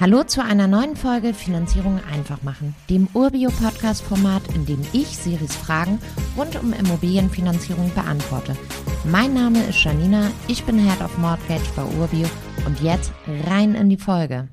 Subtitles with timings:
[0.00, 5.98] Hallo zu einer neuen Folge Finanzierung einfach machen, dem Urbio-Podcast-Format, in dem ich Siris Fragen
[6.38, 8.56] rund um Immobilienfinanzierung beantworte.
[9.04, 12.26] Mein Name ist Janina, ich bin Head of Mortgage bei Urbio
[12.64, 13.12] und jetzt
[13.46, 14.48] rein in die Folge.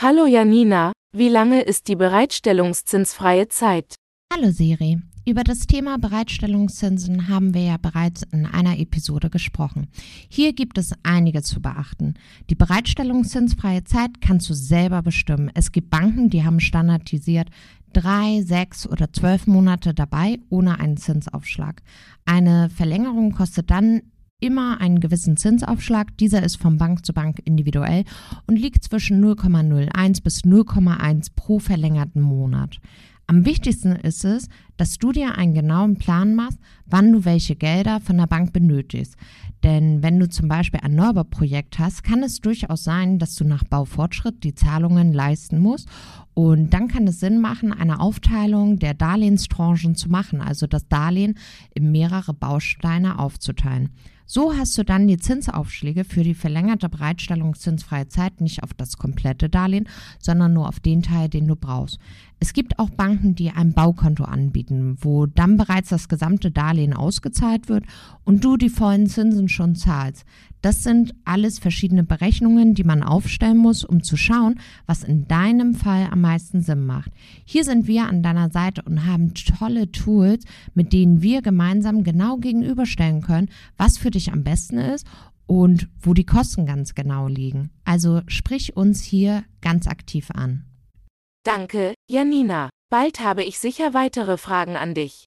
[0.00, 3.96] Hallo Janina, wie lange ist die bereitstellungszinsfreie Zeit?
[4.32, 9.86] Hallo Siri, über das Thema Bereitstellungszinsen haben wir ja bereits in einer Episode gesprochen.
[10.28, 12.14] Hier gibt es einige zu beachten.
[12.50, 15.50] Die Bereitstellungszinsfreie Zeit kannst du selber bestimmen.
[15.54, 17.48] Es gibt Banken, die haben standardisiert
[17.94, 21.82] drei, sechs oder zwölf Monate dabei ohne einen Zinsaufschlag.
[22.26, 24.02] Eine Verlängerung kostet dann
[24.40, 26.16] immer einen gewissen Zinsaufschlag.
[26.18, 28.04] Dieser ist von Bank zu Bank individuell
[28.46, 32.78] und liegt zwischen 0,01 bis 0,1 pro verlängerten Monat.
[33.26, 38.00] Am wichtigsten ist es, dass du dir einen genauen Plan machst, wann du welche Gelder
[38.00, 39.16] von der Bank benötigst.
[39.62, 43.64] Denn wenn du zum Beispiel ein Neubauprojekt hast, kann es durchaus sein, dass du nach
[43.64, 45.88] Baufortschritt die Zahlungen leisten musst.
[46.34, 51.38] Und dann kann es Sinn machen, eine Aufteilung der Darlehenstranchen zu machen, also das Darlehen
[51.74, 53.90] in mehrere Bausteine aufzuteilen.
[54.26, 58.96] So hast du dann die Zinsaufschläge für die verlängerte Bereitstellung zinsfreie Zeit nicht auf das
[58.96, 59.86] komplette Darlehen,
[60.18, 61.98] sondern nur auf den Teil, den du brauchst.
[62.40, 67.68] Es gibt auch Banken, die ein Baukonto anbieten, wo dann bereits das gesamte Darlehen ausgezahlt
[67.68, 67.84] wird
[68.24, 70.24] und du die vollen Zinsen schon zahlst.
[70.64, 75.74] Das sind alles verschiedene Berechnungen, die man aufstellen muss, um zu schauen, was in deinem
[75.74, 77.10] Fall am meisten Sinn macht.
[77.44, 82.38] Hier sind wir an deiner Seite und haben tolle Tools, mit denen wir gemeinsam genau
[82.38, 85.06] gegenüberstellen können, was für dich am besten ist
[85.46, 87.68] und wo die Kosten ganz genau liegen.
[87.84, 90.64] Also sprich uns hier ganz aktiv an.
[91.44, 92.70] Danke, Janina.
[92.88, 95.26] Bald habe ich sicher weitere Fragen an dich.